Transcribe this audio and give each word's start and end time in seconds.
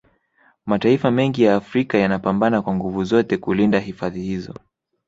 Mataifa 0.65 1.11
mengi 1.11 1.43
ya 1.43 1.55
Afrika 1.55 1.97
yanapambana 1.97 2.61
kwa 2.61 2.75
nguvu 2.75 3.03
zote 3.03 3.37
kulinda 3.37 3.79
hifadhi 3.79 4.21
hizo 4.21 4.53